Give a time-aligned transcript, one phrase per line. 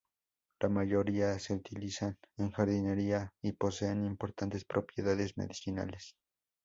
[0.61, 6.15] La mayoría se utilizan en jardinería y poseen importantes propiedades medicinales.